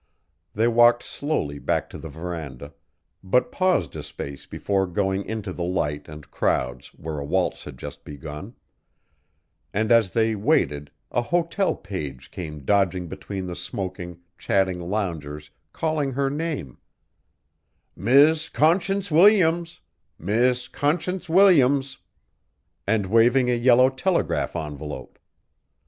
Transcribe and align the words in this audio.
They 0.55 0.67
walked 0.67 1.03
slowly 1.03 1.59
back 1.59 1.87
to 1.91 1.99
the 1.99 2.09
verandah, 2.09 2.73
but 3.23 3.51
paused 3.51 3.95
a 3.95 4.01
space 4.01 4.47
before 4.47 4.87
going 4.87 5.23
into 5.23 5.53
the 5.53 5.61
light 5.63 6.09
and 6.09 6.31
crowds 6.31 6.87
where 6.95 7.19
a 7.19 7.23
waltz 7.23 7.65
had 7.65 7.77
just 7.77 8.03
begun 8.03 8.55
and 9.71 9.91
as 9.91 10.13
they 10.13 10.33
waited 10.33 10.89
a 11.11 11.21
hotel 11.21 11.75
page 11.75 12.31
came 12.31 12.65
dodging 12.65 13.09
between 13.09 13.45
the 13.45 13.55
smoking, 13.55 14.19
chatting 14.39 14.79
loungers 14.79 15.51
calling 15.71 16.13
her 16.13 16.31
name 16.31 16.79
"Miss 17.95 18.49
Conscience 18.49 19.11
Williams 19.11 19.81
Miss 20.17 20.67
Conscience 20.67 21.29
Williams," 21.29 21.99
and 22.87 23.05
waving 23.05 23.51
a 23.51 23.55
yellow 23.55 23.89
telegraph 23.91 24.55
envelope. 24.55 25.19